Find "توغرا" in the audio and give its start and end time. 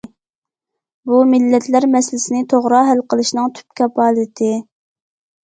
2.55-2.81